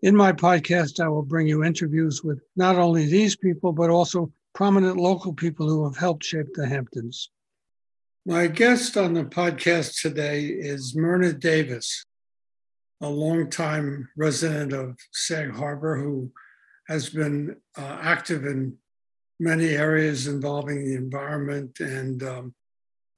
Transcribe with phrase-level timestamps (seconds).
[0.00, 4.32] In my podcast, I will bring you interviews with not only these people, but also
[4.54, 7.30] prominent local people who have helped shape the Hamptons.
[8.24, 12.04] My guest on the podcast today is Myrna Davis,
[13.00, 16.30] a longtime resident of Sag Harbor who
[16.86, 18.76] has been uh, active in
[19.40, 22.54] many areas involving the environment and um,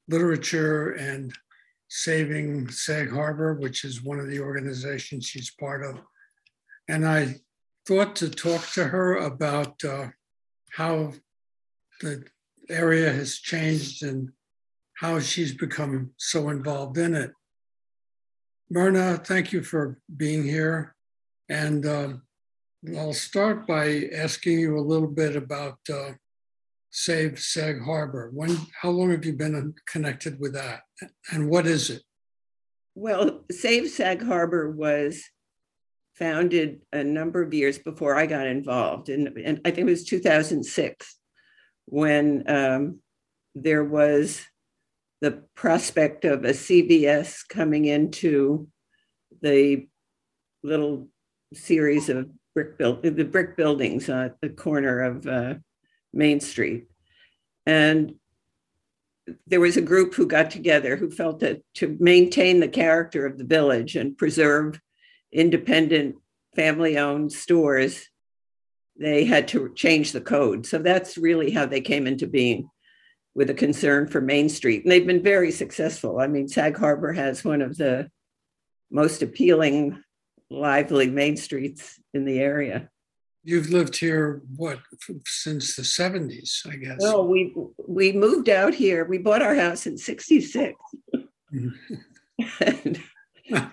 [0.08, 1.30] literature and
[1.88, 6.00] saving Sag Harbor, which is one of the organizations she's part of.
[6.90, 7.36] And I
[7.86, 10.08] thought to talk to her about uh,
[10.72, 11.12] how
[12.00, 12.24] the
[12.68, 14.30] area has changed and
[14.94, 17.30] how she's become so involved in it.
[18.70, 20.96] Myrna, thank you for being here.
[21.48, 22.14] And uh,
[22.98, 26.14] I'll start by asking you a little bit about uh,
[26.90, 28.32] Save Sag Harbor.
[28.34, 30.80] When, how long have you been connected with that,
[31.30, 32.02] and what is it?
[32.96, 35.22] Well, Save Sag Harbor was
[36.20, 39.08] founded a number of years before I got involved.
[39.08, 41.16] And, and I think it was 2006
[41.86, 43.00] when um,
[43.54, 44.44] there was
[45.22, 48.68] the prospect of a CVS coming into
[49.42, 49.88] the
[50.62, 51.08] little
[51.54, 55.54] series of brick build the brick buildings at the corner of uh,
[56.12, 56.86] Main Street.
[57.64, 58.14] And
[59.46, 63.38] there was a group who got together who felt that to maintain the character of
[63.38, 64.80] the village and preserve
[65.32, 66.16] independent
[66.54, 68.08] family owned stores,
[68.98, 70.66] they had to change the code.
[70.66, 72.68] So that's really how they came into being
[73.34, 74.82] with a concern for Main Street.
[74.82, 76.20] And they've been very successful.
[76.20, 78.10] I mean, Sag Harbor has one of the
[78.90, 80.02] most appealing,
[80.50, 82.90] lively main streets in the area.
[83.42, 84.80] You've lived here what
[85.24, 86.98] since the 70s, I guess.
[87.00, 87.54] Well, we
[87.88, 89.06] we moved out here.
[89.06, 90.74] We bought our house in 66.
[91.54, 91.94] Mm-hmm.
[92.60, 93.02] and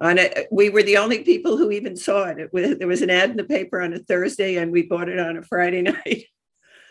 [0.00, 0.48] on it.
[0.50, 2.38] We were the only people who even saw it.
[2.38, 5.08] it was, there was an ad in the paper on a Thursday, and we bought
[5.08, 6.24] it on a Friday night.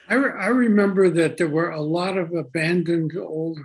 [0.07, 3.59] I, re- I remember that there were a lot of abandoned old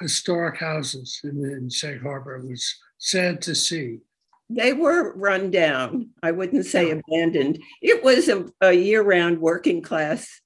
[0.00, 2.36] historic houses in, in Sag Harbor.
[2.36, 3.98] It was sad to see.
[4.48, 6.10] They were run down.
[6.22, 7.60] I wouldn't say abandoned.
[7.82, 10.40] It was a, a year round working class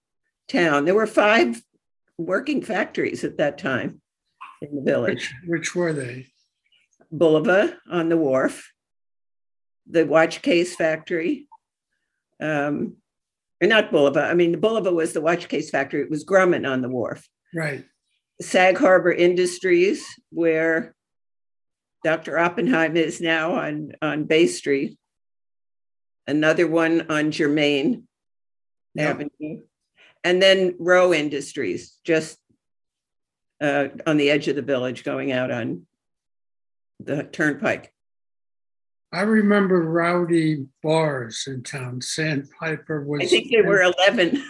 [0.48, 0.84] town.
[0.84, 1.60] There were five
[2.16, 4.00] working factories at that time
[4.62, 5.32] in the village.
[5.42, 6.30] Which, which were they?
[7.12, 8.72] Bulova on the wharf,
[9.88, 11.48] the watch case factory.
[12.41, 12.97] Um,
[13.62, 14.28] or not Bulova.
[14.28, 16.03] I mean, the Bulova was the watch case factory.
[16.03, 17.28] It was Grumman on the wharf.
[17.54, 17.84] Right.
[18.41, 20.94] Sag Harbor Industries, where
[22.04, 22.38] Dr.
[22.38, 24.98] Oppenheim is now on, on Bay Street.
[26.27, 28.04] Another one on Jermain
[28.94, 29.10] yep.
[29.10, 29.62] Avenue.
[30.25, 32.38] And then Rowe Industries, just
[33.60, 35.87] uh, on the edge of the village, going out on
[37.05, 37.93] the turnpike.
[39.12, 42.00] I remember rowdy bars in town.
[42.00, 43.22] Sandpiper was.
[43.22, 44.44] I think there were 11.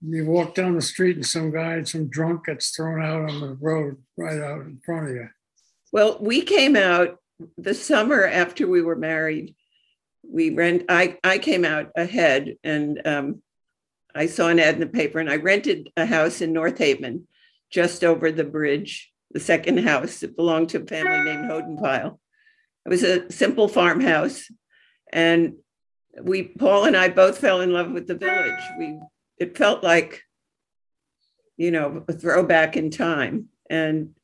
[0.00, 3.56] you walk down the street and some guy, some drunk gets thrown out on the
[3.60, 5.28] road right out in front of you.
[5.92, 7.18] Well, we came out
[7.58, 9.54] the summer after we were married.
[10.22, 10.84] We rent.
[10.88, 13.42] I I came out ahead, and um,
[14.14, 17.26] I saw an ad in the paper, and I rented a house in North Haven,
[17.70, 22.18] just over the bridge the second house that belonged to a family named Hodenpile.
[22.84, 24.50] It was a simple farmhouse.
[25.12, 25.54] And
[26.20, 28.60] we, Paul and I both fell in love with the village.
[28.78, 28.98] We,
[29.38, 30.22] it felt like,
[31.56, 33.48] you know, a throwback in time.
[33.70, 34.14] And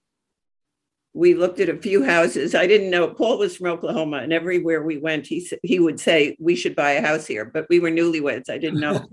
[1.15, 2.55] we looked at a few houses.
[2.55, 6.37] I didn't know Paul was from Oklahoma, and everywhere we went, he he would say
[6.39, 7.45] we should buy a house here.
[7.45, 8.51] But we were newlyweds.
[8.51, 9.05] I didn't know.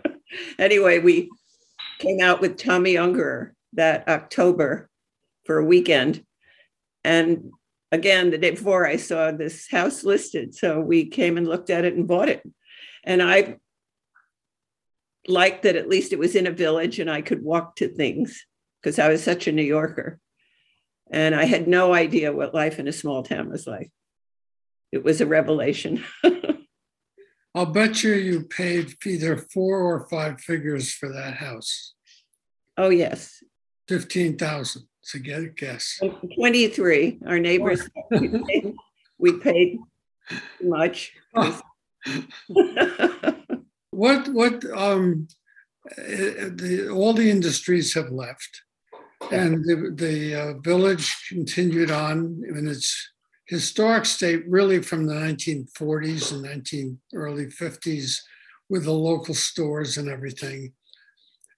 [0.58, 1.30] anyway, we
[1.98, 4.89] came out with Tomi Ungerer that October
[5.44, 6.24] for a weekend.
[7.04, 7.50] And
[7.92, 10.54] again, the day before, I saw this house listed.
[10.54, 12.42] So we came and looked at it and bought it.
[13.04, 13.58] And I
[15.26, 18.44] liked that at least it was in a village and I could walk to things
[18.80, 20.18] because I was such a New Yorker.
[21.10, 23.90] And I had no idea what life in a small town was like.
[24.92, 26.04] It was a revelation.
[27.54, 31.94] I'll bet you you paid either four or five figures for that house.
[32.76, 33.42] Oh, yes.
[33.88, 34.84] 15,000.
[35.02, 36.00] So get a guess.
[36.34, 37.20] 23.
[37.26, 37.88] Our neighbors,
[39.18, 39.78] we paid
[40.62, 41.12] much.
[43.90, 45.28] what what um,
[45.96, 48.62] the, all the industries have left,
[49.32, 53.10] and the, the uh, village continued on in its
[53.46, 58.18] historic state, really from the 1940s and 19 early 50s,
[58.68, 60.72] with the local stores and everything.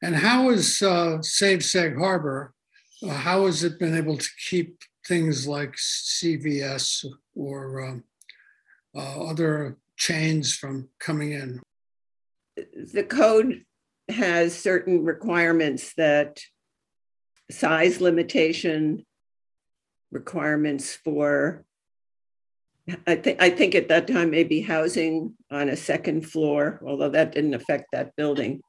[0.03, 2.55] And how is uh, Save Sag Harbor?
[3.08, 7.04] How has it been able to keep things like CVS
[7.34, 8.04] or um,
[8.94, 11.60] uh, other chains from coming in?
[12.56, 13.64] The code
[14.08, 16.40] has certain requirements that
[17.50, 19.04] size limitation,
[20.10, 21.64] requirements for
[23.06, 27.32] I think I think at that time maybe housing on a second floor, although that
[27.32, 28.60] didn't affect that building.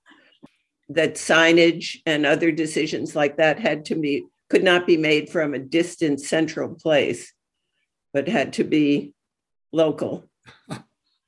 [0.89, 5.53] That signage and other decisions like that had to be could not be made from
[5.53, 7.33] a distant central place,
[8.13, 9.13] but had to be
[9.71, 10.30] local.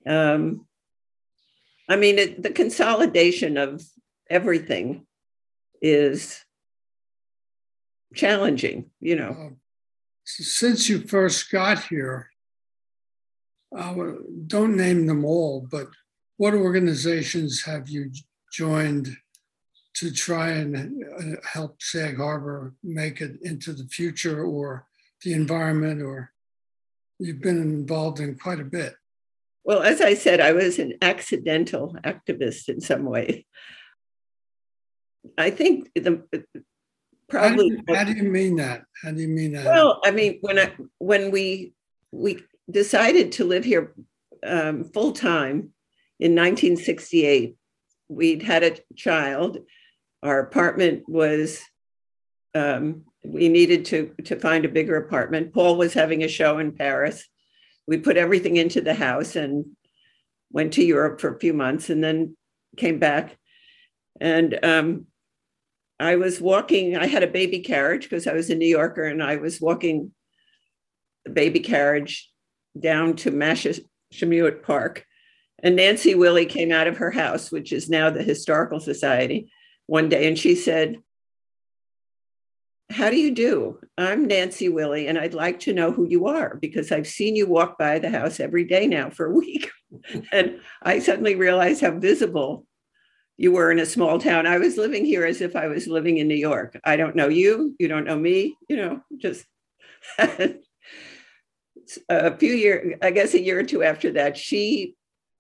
[0.08, 0.68] Um,
[1.90, 3.82] I mean, it, the consolidation of
[4.30, 5.08] everything
[5.82, 6.44] is
[8.14, 9.30] challenging, you know.
[9.30, 9.50] Uh,
[10.26, 12.30] since you first got here,
[13.76, 13.96] uh,
[14.48, 15.88] don't name them all, but
[16.38, 18.12] what organizations have you
[18.52, 19.16] joined
[19.96, 24.86] to try and uh, help Sag Harbor make it into the future or
[25.24, 26.32] the environment, or
[27.20, 28.96] you've been involved in quite a bit?
[29.64, 33.46] Well, as I said, I was an accidental activist in some way.
[35.38, 36.24] I think the
[37.28, 37.70] probably.
[37.88, 38.84] How do, you, how do you mean that?
[39.02, 39.66] How do you mean that?
[39.66, 41.74] Well, I mean when I when we
[42.12, 43.94] we decided to live here
[44.46, 45.74] um, full time
[46.20, 47.56] in 1968.
[48.08, 49.58] We'd had a child.
[50.24, 51.62] Our apartment was,
[52.54, 55.54] um, we needed to, to find a bigger apartment.
[55.54, 57.28] Paul was having a show in Paris.
[57.88, 59.66] We put everything into the house and
[60.52, 62.38] went to Europe for a few months and then
[62.78, 63.38] came back.
[64.20, 65.08] And um,
[66.00, 69.22] I was walking, I had a baby carriage because I was a New Yorker and
[69.22, 70.12] I was walking
[71.26, 72.32] the baby carriage
[72.80, 75.06] down to Mashashimuet Park.
[75.64, 79.52] And Nancy Willey came out of her house, which is now the Historical Society,
[79.88, 80.98] one day, and she said,
[82.90, 83.80] How do you do?
[83.98, 87.48] I'm Nancy Willey, and I'd like to know who you are because I've seen you
[87.48, 89.72] walk by the house every day now for a week.
[90.32, 92.66] and I suddenly realized how visible
[93.38, 94.48] you were in a small town.
[94.48, 96.80] I was living here as if I was living in New York.
[96.84, 99.46] I don't know you, you don't know me, you know, just
[100.18, 100.56] a
[102.38, 104.96] few years, I guess a year or two after that, she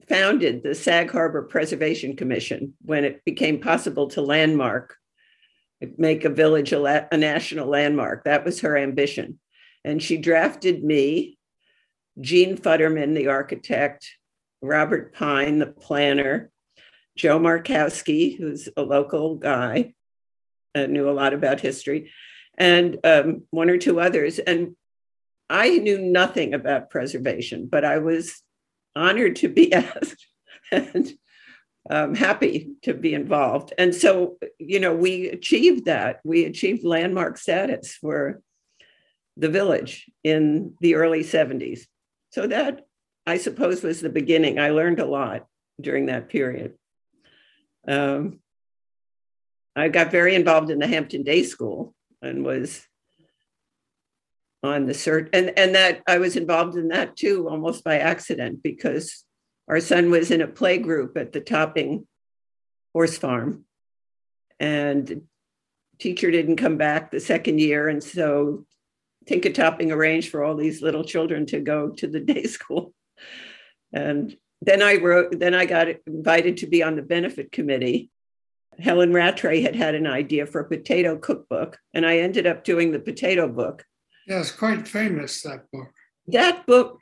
[0.07, 4.95] founded the Sag Harbor Preservation Commission when it became possible to landmark,
[5.97, 8.23] make a village a, a national landmark.
[8.23, 9.39] That was her ambition.
[9.83, 11.37] And she drafted me,
[12.19, 14.09] Gene Futterman, the architect,
[14.61, 16.49] Robert Pine, the planner,
[17.17, 19.93] Joe Markowski, who's a local guy,
[20.73, 22.11] uh, knew a lot about history,
[22.57, 24.39] and um, one or two others.
[24.39, 24.75] And
[25.49, 28.41] I knew nothing about preservation, but I was
[28.95, 30.27] honored to be asked
[30.71, 31.11] and
[31.89, 33.73] um, happy to be involved.
[33.77, 36.19] And so, you know, we achieved that.
[36.23, 38.41] We achieved landmark status for
[39.37, 41.81] the village in the early 70s.
[42.31, 42.85] So that,
[43.27, 44.59] I suppose, was the beginning.
[44.59, 45.45] I learned a lot
[45.79, 46.75] during that period.
[47.87, 48.39] Um,
[49.75, 52.85] I got very involved in the Hampton Day School and was
[54.65, 58.63] on the search and and that I was involved in that too almost by accident
[58.63, 59.23] because
[59.67, 62.07] our son was in a play group at the Topping
[62.93, 63.65] horse farm.
[64.59, 65.23] And
[65.99, 68.65] teacher didn't come back the second year and so
[69.25, 72.93] Tinka Topping arranged for all these little children to go to the day school.
[73.91, 78.09] And then I wrote then I got invited to be on the benefit committee.
[78.79, 82.91] Helen Rattray had had an idea for a potato cookbook, and I ended up doing
[82.91, 83.85] the potato book.
[84.25, 85.91] Yeah, it's quite famous, that book.
[86.27, 87.01] That book,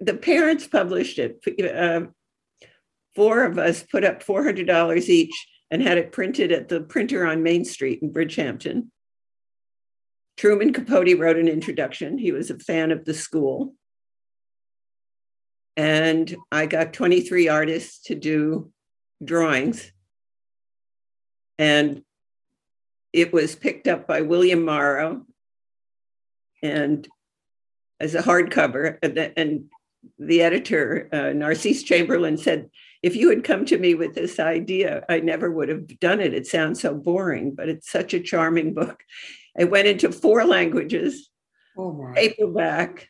[0.00, 1.42] the parents published it.
[1.60, 2.08] Uh,
[3.16, 7.42] four of us put up $400 each and had it printed at the printer on
[7.42, 8.88] Main Street in Bridgehampton.
[10.36, 12.18] Truman Capote wrote an introduction.
[12.18, 13.74] He was a fan of the school.
[15.76, 18.72] And I got 23 artists to do
[19.22, 19.92] drawings.
[21.58, 22.02] And
[23.12, 25.26] it was picked up by William Morrow
[26.62, 27.06] and
[27.98, 28.98] as a hardcover.
[29.36, 29.64] And
[30.18, 32.70] the editor, uh, Narcisse Chamberlain, said,
[33.02, 36.34] if you had come to me with this idea, I never would have done it.
[36.34, 39.02] It sounds so boring, but it's such a charming book.
[39.58, 41.30] It went into four languages,
[41.76, 43.08] oh paperback,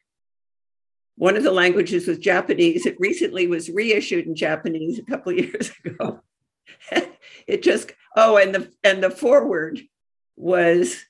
[1.20, 2.86] one of the languages was Japanese.
[2.86, 6.22] It recently was reissued in Japanese a couple of years ago.
[7.46, 9.80] it just oh, and the and the foreword
[10.36, 11.04] was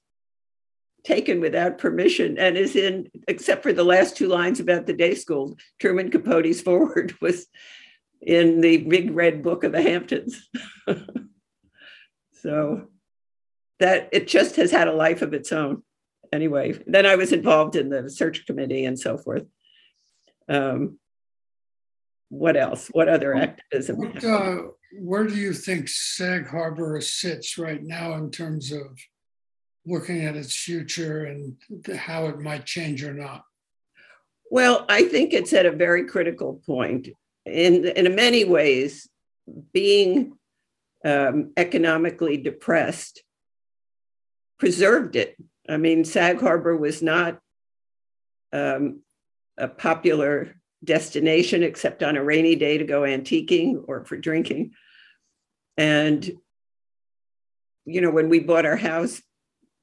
[1.05, 5.15] taken without permission and is in except for the last two lines about the day
[5.15, 5.57] school.
[5.79, 7.47] Truman Capote's forward was
[8.21, 10.49] in the big red book of the Hamptons.
[12.43, 12.89] so
[13.79, 15.83] that it just has had a life of its own.
[16.33, 19.47] Anyway, then I was involved in the search committee and so forth.
[20.49, 20.99] Um,
[22.29, 22.89] what else?
[22.89, 23.99] What other activism?
[23.99, 24.59] What, uh,
[24.93, 28.99] where do you think Sag Harbor sits right now in terms of
[29.87, 31.57] looking at its future and
[31.97, 33.45] how it might change or not?
[34.51, 37.09] Well, I think it's at a very critical point.
[37.47, 39.09] In, in many ways,
[39.73, 40.37] being
[41.05, 43.23] um, economically depressed
[44.59, 45.37] preserved it.
[45.69, 47.39] I mean, Sag Harbor was not
[48.53, 49.01] um,
[49.57, 54.73] a popular destination except on a rainy day to go antiquing or for drinking.
[55.77, 56.31] And,
[57.85, 59.23] you know, when we bought our house,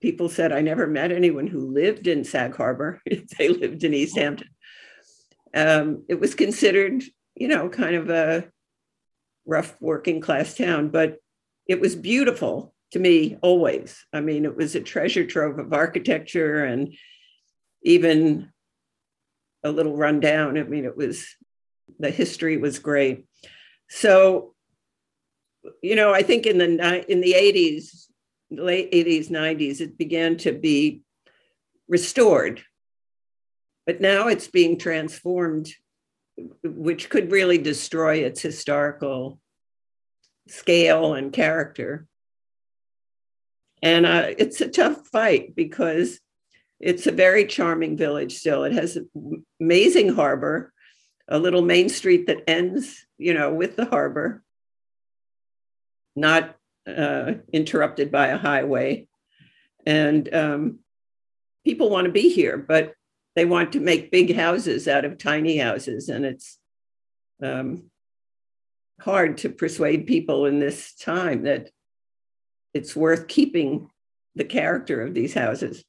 [0.02, 3.02] people said, I never met anyone who lived in Sag Harbor.
[3.38, 4.50] they lived in East Hampton.
[5.54, 7.04] Um, it was considered,
[7.36, 8.50] you know, kind of a
[9.46, 11.18] rough working class town, but
[11.68, 14.06] it was beautiful to me always.
[14.14, 16.94] I mean, it was a treasure trove of architecture and
[17.84, 18.52] even
[19.64, 20.58] a little rundown.
[20.58, 21.28] I mean, it was
[22.00, 23.26] the history was great.
[23.90, 24.54] So,
[25.82, 28.08] you know, I think in the in the 80s,
[28.50, 31.02] late 80s, 90s, it began to be
[31.88, 32.64] restored.
[33.86, 35.70] But now it's being transformed,
[36.64, 39.40] which could really destroy its historical
[40.48, 42.08] scale and character.
[43.82, 46.20] And uh, it's a tough fight because
[46.80, 48.64] it's a very charming village still.
[48.64, 50.74] It has an amazing harbor,
[51.28, 54.44] a little main street that ends, you know, with the harbor,
[56.16, 56.57] not
[56.88, 59.08] uh, interrupted by a highway.
[59.86, 60.80] And um,
[61.66, 62.94] people want to be here, but
[63.36, 66.10] they want to make big houses out of tiny houses.
[66.10, 66.58] And it's
[67.42, 67.92] um,
[69.00, 71.70] hard to persuade people in this time that
[72.74, 73.90] it's worth keeping
[74.36, 75.84] the character of these houses.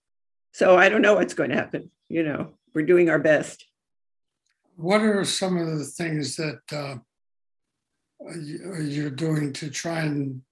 [0.52, 1.90] So I don't know what's going to happen.
[2.08, 3.64] You know, we're doing our best.
[4.76, 6.96] What are some of the things that uh,
[8.36, 10.42] you're doing to try and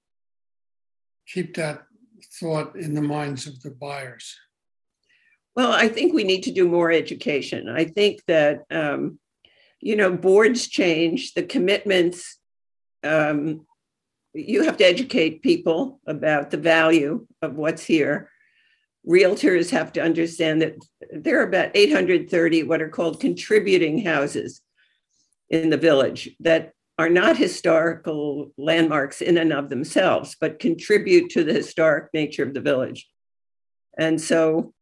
[1.26, 1.82] keep that
[2.40, 4.36] thought in the minds of the buyers?
[5.54, 7.68] Well, I think we need to do more education.
[7.68, 9.18] I think that, um,
[9.80, 12.38] you know, boards change, the commitments,
[13.02, 13.66] um,
[14.34, 18.30] you have to educate people about the value of what's here
[19.06, 20.74] realtors have to understand that
[21.12, 24.60] there are about 830 what are called contributing houses
[25.48, 31.44] in the village that are not historical landmarks in and of themselves, but contribute to
[31.44, 33.06] the historic nature of the village.
[33.98, 34.72] And so,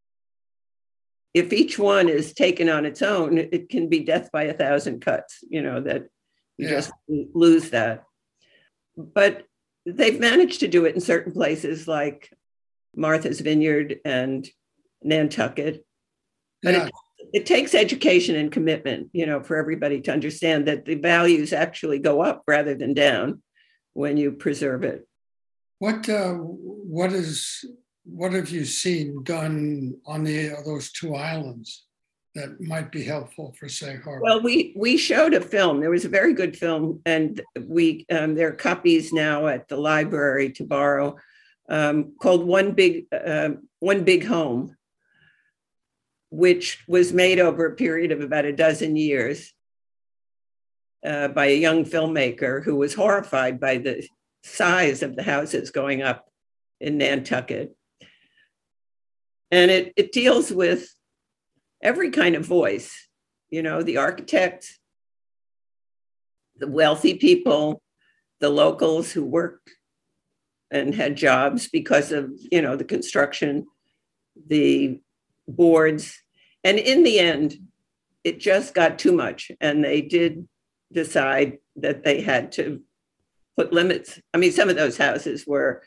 [1.33, 5.01] if each one is taken on its own, it can be death by a thousand
[5.01, 6.05] cuts, you know, that
[6.57, 6.75] you yeah.
[6.75, 8.05] just lose that.
[8.97, 9.45] But
[9.85, 12.33] they've managed to do it in certain places like
[12.95, 14.49] Martha's Vineyard and
[15.03, 15.85] Nantucket.
[16.63, 16.87] But yeah.
[16.87, 16.93] it,
[17.33, 21.99] it takes education and commitment, you know, for everybody to understand that the values actually
[21.99, 23.43] go up rather than down
[23.93, 25.07] when you preserve it.
[25.79, 27.65] What uh, what is
[28.05, 31.87] what have you seen done on the those two islands
[32.35, 34.23] that might be helpful for Sag Harbor?
[34.23, 35.81] Well, we we showed a film.
[35.81, 39.77] There was a very good film, and we um, there are copies now at the
[39.77, 41.17] library to borrow
[41.69, 43.51] um, called One Big uh,
[43.81, 44.77] One Big Home,
[46.35, 49.53] which was made over a period of about a dozen years
[51.07, 54.05] uh, by a young filmmaker who was horrified by the
[54.43, 56.29] size of the houses going up
[56.81, 57.77] in Nantucket.
[59.53, 60.93] And it, it deals with
[61.81, 63.09] every kind of voice,
[63.49, 64.81] you know, the architects,
[66.57, 67.81] the wealthy people,
[68.41, 69.71] the locals who worked
[70.73, 73.67] and had jobs because of you know the construction
[74.49, 75.01] the
[75.47, 76.24] boards
[76.65, 77.57] and in the end
[78.25, 80.49] it just got too much and they did
[80.93, 82.81] decide that they had to
[83.57, 85.83] put limits i mean some of those houses were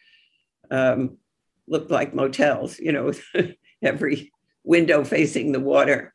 [0.70, 1.18] um,
[1.68, 3.12] looked like motels you know
[3.82, 4.32] every
[4.64, 6.14] window facing the water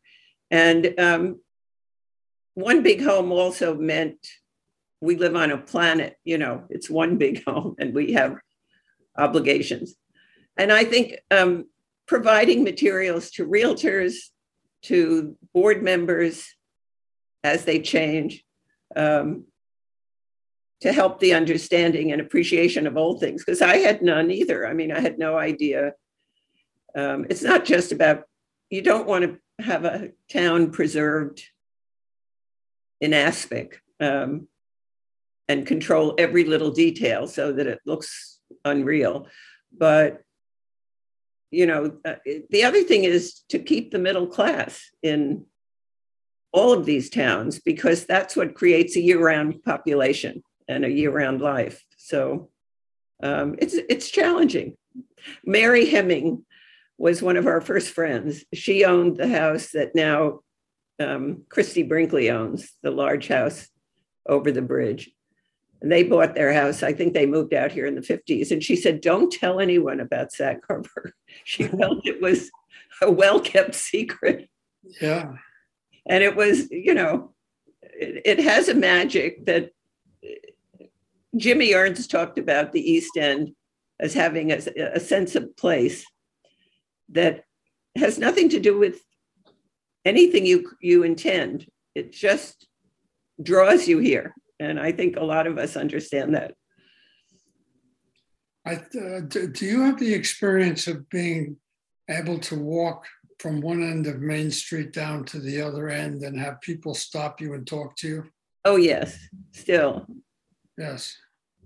[0.50, 1.40] and um,
[2.54, 4.26] one big home also meant
[5.00, 8.36] we live on a planet you know it's one big home and we have
[9.16, 9.94] obligations.
[10.56, 11.66] And I think um,
[12.06, 14.14] providing materials to realtors,
[14.82, 16.54] to board members,
[17.44, 18.44] as they change
[18.94, 19.44] um,
[20.80, 24.66] to help the understanding and appreciation of old things because I had none either.
[24.66, 25.92] I mean, I had no idea.
[26.96, 28.24] Um, it's not just about,
[28.70, 31.42] you don't want to have a town preserved
[33.00, 34.48] in aspic um,
[35.48, 39.28] and control every little detail so that it looks unreal.
[39.76, 40.22] But
[41.52, 42.14] you know, uh,
[42.50, 45.44] the other thing is to keep the middle class in
[46.50, 51.84] all of these towns because that's what creates a year-round population and a year-round life.
[51.98, 52.50] So
[53.22, 54.76] um, it's it's challenging.
[55.44, 56.44] Mary Hemming
[56.98, 58.44] was one of our first friends.
[58.52, 60.40] She owned the house that now
[60.98, 63.68] um, Christie Brinkley owns, the large house
[64.26, 65.10] over the bridge.
[65.82, 66.82] And they bought their house.
[66.82, 68.50] I think they moved out here in the 50s.
[68.52, 71.12] And she said, Don't tell anyone about Sag Harbor.
[71.44, 72.50] She felt it was
[73.00, 74.48] a well kept secret.
[75.00, 75.32] Yeah
[76.06, 77.32] and it was you know
[77.82, 79.70] it, it has a magic that
[80.24, 80.84] uh,
[81.36, 83.52] jimmy ernst talked about the east end
[84.00, 84.60] as having a,
[84.94, 86.04] a sense of place
[87.08, 87.44] that
[87.96, 89.00] has nothing to do with
[90.04, 92.66] anything you you intend it just
[93.42, 96.54] draws you here and i think a lot of us understand that
[98.64, 101.56] I, uh, do, do you have the experience of being
[102.08, 103.06] able to walk
[103.38, 107.40] from one end of Main Street down to the other end and have people stop
[107.40, 108.24] you and talk to you?
[108.64, 109.18] Oh, yes,
[109.50, 110.06] still.
[110.78, 111.16] Yes.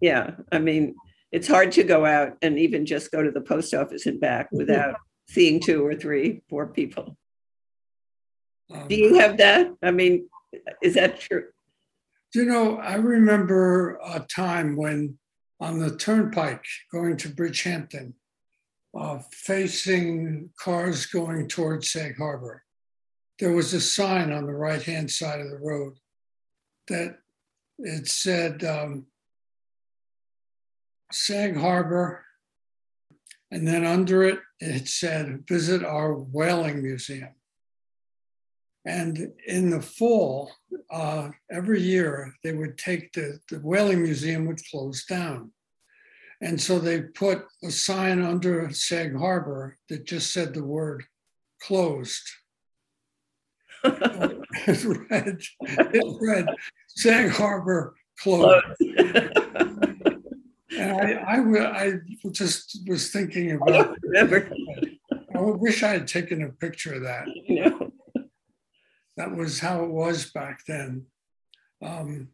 [0.01, 0.33] Yeah.
[0.51, 0.95] I mean,
[1.33, 4.49] it's hard to go out and even just go to the post office and back
[4.51, 4.97] without
[5.29, 7.19] seeing two or three, four people.
[8.73, 9.71] Um, Do you have that?
[9.83, 10.29] I mean,
[10.83, 11.45] is that true?
[12.35, 15.19] You know, I remember a time when
[15.61, 18.13] on the turnpike going to Bridgehampton,
[18.99, 22.63] uh, facing cars going towards Sag Harbor.
[23.39, 25.95] There was a sign on the right hand side of the road
[26.89, 27.19] that
[27.79, 29.07] it said um,
[31.13, 32.25] Sag Harbor,
[33.51, 37.35] and then under it, it said, visit our whaling museum.
[38.87, 40.53] And in the fall,
[40.91, 45.51] uh, every year, they would take the, the whaling museum would close down.
[46.41, 51.05] And so they put a sign under Sag Harbor that just said the word
[51.61, 52.23] closed.
[53.83, 56.47] it, read, it read
[56.89, 58.65] Sag Harbor closed.
[60.79, 61.93] and I, I, I
[62.31, 63.97] just was thinking about
[65.35, 67.27] I wish I had taken a picture of that.
[69.17, 71.07] That was how it was back then.
[71.83, 72.29] Um,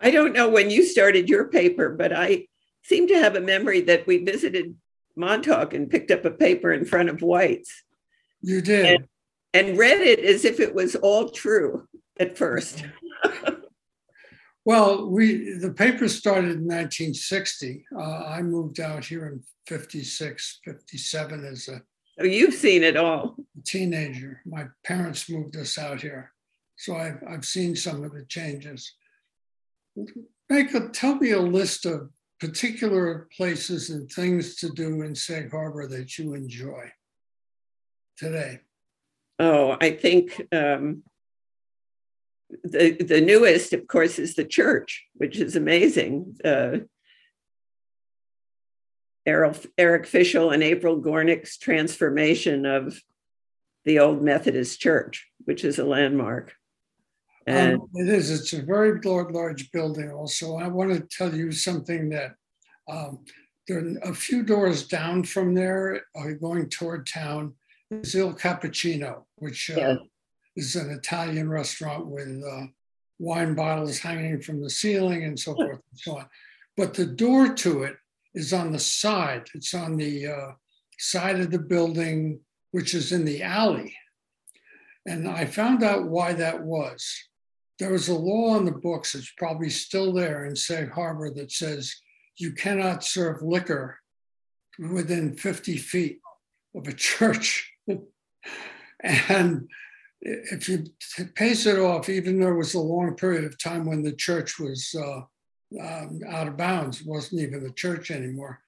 [0.00, 2.46] I don't know when you started your paper, but I
[2.82, 4.76] seem to have a memory that we visited
[5.16, 7.84] Montauk and picked up a paper in front of White's.
[8.40, 8.86] You did.
[8.86, 9.08] And,
[9.54, 11.88] and read it as if it was all true
[12.20, 12.84] at first.
[14.64, 17.86] well, we the paper started in 1960.
[17.96, 21.82] Uh, I moved out here in 56, 57 as a
[22.20, 23.36] Oh, you've seen it all.
[23.64, 24.40] Teenager.
[24.46, 26.32] My parents moved us out here.
[26.76, 28.92] So I've, I've seen some of the changes.
[30.48, 35.50] Make a, tell me a list of particular places and things to do in Sag
[35.50, 36.90] Harbor that you enjoy
[38.16, 38.60] today.
[39.38, 41.02] Oh, I think um,
[42.64, 46.36] the the newest, of course, is the church, which is amazing.
[46.44, 46.78] Uh,
[49.26, 52.98] Eric Fischl and April Gornik's transformation of
[53.84, 56.54] the old Methodist Church, which is a landmark.
[57.46, 58.30] And um, it is.
[58.30, 60.10] It's a very large, large building.
[60.10, 62.34] Also, I want to tell you something that
[62.88, 63.24] um,
[63.66, 67.54] there are a few doors down from there, uh, going toward town.
[67.90, 69.96] Is Il Cappuccino, which uh, yeah.
[70.56, 72.66] is an Italian restaurant with uh,
[73.18, 76.26] wine bottles hanging from the ceiling and so forth and so on.
[76.76, 77.96] But the door to it
[78.34, 79.48] is on the side.
[79.54, 80.50] It's on the uh,
[80.98, 83.96] side of the building, which is in the alley.
[85.06, 87.28] And I found out why that was
[87.78, 91.52] there was a law on the books, that's probably still there in Sag Harbor, that
[91.52, 91.94] says
[92.36, 93.98] you cannot serve liquor
[94.78, 96.20] within 50 feet
[96.74, 97.72] of a church.
[99.00, 99.68] and
[100.20, 100.84] if you
[101.36, 104.58] pace it off, even though it was a long period of time when the church
[104.58, 105.20] was uh,
[105.80, 108.60] um, out of bounds, wasn't even the church anymore,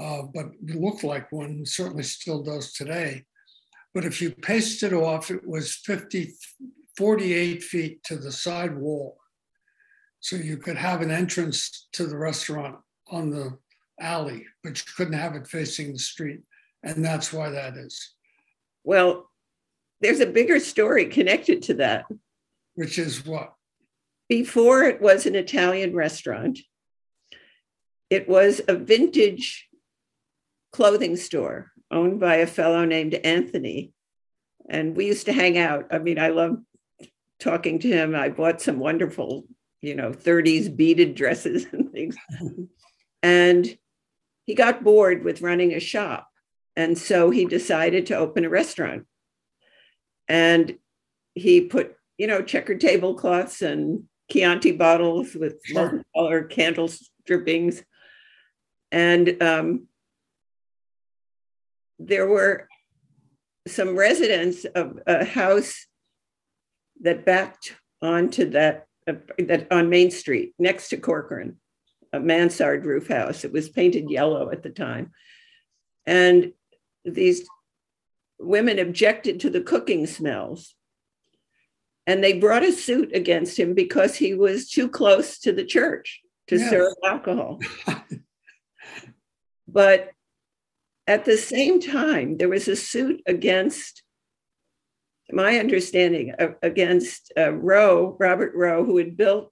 [0.00, 3.24] uh, but it looked like one, certainly still does today.
[3.94, 6.34] But if you paced it off, it was 50
[6.96, 9.18] 48 feet to the side wall.
[10.18, 12.76] So you could have an entrance to the restaurant
[13.08, 13.56] on the
[14.00, 16.40] alley, but you couldn't have it facing the street.
[16.82, 18.14] And that's why that is.
[18.82, 19.30] Well,
[20.00, 22.06] there's a bigger story connected to that.
[22.74, 23.54] Which is what?
[24.28, 26.58] Before it was an Italian restaurant,
[28.10, 29.67] it was a vintage
[30.72, 33.92] clothing store owned by a fellow named Anthony.
[34.68, 35.86] And we used to hang out.
[35.90, 36.58] I mean, I love
[37.40, 38.14] talking to him.
[38.14, 39.44] I bought some wonderful,
[39.80, 42.16] you know, 30s beaded dresses and things.
[43.22, 43.76] and
[44.44, 46.28] he got bored with running a shop.
[46.76, 49.04] And so he decided to open a restaurant.
[50.28, 50.78] And
[51.34, 56.04] he put, you know, checkered tablecloths and Chianti bottles with sure.
[56.14, 57.82] color candle strippings.
[58.92, 59.88] And um,
[61.98, 62.68] there were
[63.66, 65.86] some residents of a house
[67.00, 71.56] that backed onto that, uh, that on Main Street next to Corcoran,
[72.12, 73.44] a mansard roof house.
[73.44, 75.12] It was painted yellow at the time.
[76.06, 76.52] And
[77.04, 77.46] these
[78.38, 80.74] women objected to the cooking smells.
[82.06, 86.22] And they brought a suit against him because he was too close to the church
[86.46, 86.70] to yes.
[86.70, 87.60] serve alcohol.
[89.68, 90.12] but
[91.08, 94.02] at the same time, there was a suit against,
[95.32, 99.50] my understanding, against uh, Rowe, Robert Rowe, who had built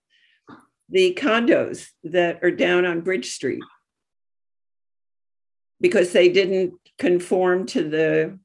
[0.90, 3.62] the condos that are down on Bridge Street
[5.80, 8.38] because they didn't conform to the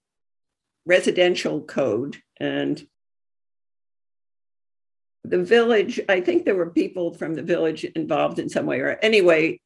[0.86, 2.18] residential code.
[2.38, 2.82] And
[5.26, 8.80] the village, I think there were people from the village involved in some way.
[8.80, 9.60] Or anyway,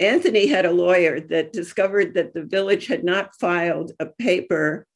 [0.00, 4.86] Anthony had a lawyer that discovered that the village had not filed a paper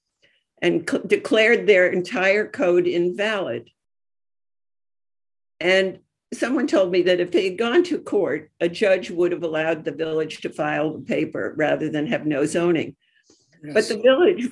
[0.61, 3.71] and cl- declared their entire code invalid.
[5.61, 6.01] And
[6.33, 9.85] someone told me that if they had gone to court, a judge would have allowed
[9.85, 12.97] the village to file the paper rather than have no zoning.
[13.63, 13.75] Yes.
[13.75, 14.49] But the village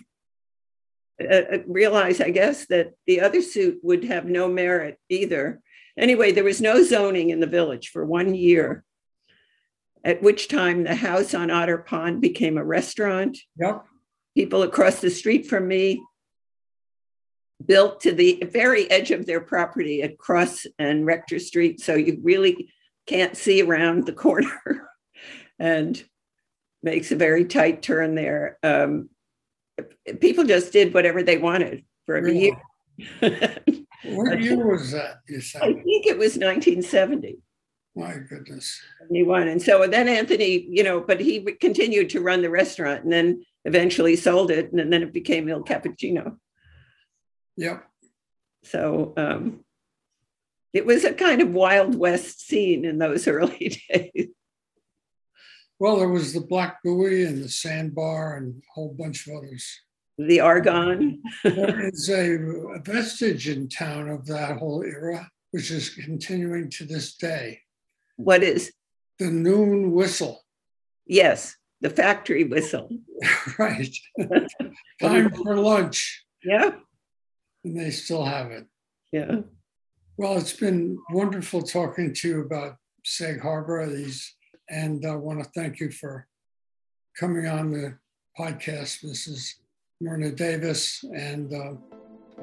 [1.21, 5.61] uh, uh, realized, I guess, that the other suit would have no merit either.
[5.99, 8.85] Anyway, there was no zoning in the village for one year
[10.07, 13.37] at which time the house on Otter Pond became a restaurant.
[13.59, 13.85] Yep.
[14.37, 16.01] People across the street from me
[17.65, 21.81] built to the very edge of their property at Cross and Rector Street.
[21.81, 22.73] So you really
[23.07, 24.89] can't see around the corner
[25.59, 26.01] and
[26.85, 28.59] makes a very tight turn there.
[28.63, 29.11] Um,
[30.21, 32.55] people just did whatever they wanted for a year.
[34.05, 35.17] what year was that?
[35.61, 37.39] I think it was 1970.
[37.97, 38.79] My goodness.
[39.11, 39.49] He won.
[39.49, 43.43] And so then Anthony, you know, but he continued to run the restaurant and then
[43.65, 44.71] eventually sold it.
[44.71, 46.37] And then it became Il Cappuccino.
[47.57, 47.85] Yep.
[48.65, 49.65] So um,
[50.75, 54.29] it was a kind of Wild West scene in those early days.
[55.79, 59.67] Well, there was the Black Buoy and the Sandbar and a whole bunch of others.
[60.19, 61.23] The Argon.
[61.45, 62.35] there is a,
[62.75, 67.61] a vestige in town of that whole era, which is continuing to this day.
[68.17, 68.73] What is?
[69.19, 70.43] The noon whistle.
[71.07, 72.91] Yes, the factory whistle.
[73.59, 73.95] right.
[75.01, 76.25] Time for lunch.
[76.43, 76.71] Yeah.
[77.65, 78.67] And they still have it.
[79.13, 79.41] Yeah.
[80.17, 83.87] Well, it's been wonderful talking to you about Sag Harbor.
[83.87, 84.35] These,
[84.71, 86.27] and I want to thank you for
[87.19, 87.99] coming on the
[88.39, 89.01] podcast.
[89.03, 89.57] This is
[90.01, 91.73] Myrna Davis, and uh,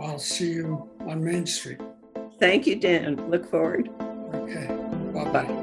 [0.01, 1.79] I'll see you on Main Street.
[2.39, 3.29] Thank you, Dan.
[3.29, 3.89] Look forward.
[4.33, 4.67] Okay.
[5.13, 5.62] Bye bye.